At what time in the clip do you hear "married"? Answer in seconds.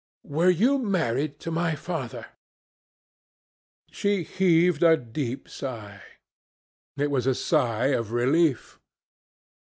0.79-1.37